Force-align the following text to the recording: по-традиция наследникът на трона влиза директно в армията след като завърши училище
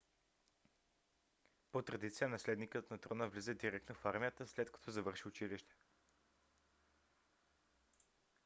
по-традиция 1.71 2.27
наследникът 2.29 2.91
на 2.91 2.97
трона 2.97 3.29
влиза 3.29 3.53
директно 3.53 3.95
в 3.95 4.05
армията 4.05 4.47
след 4.47 4.71
като 4.71 4.91
завърши 4.91 5.27
училище 5.27 5.75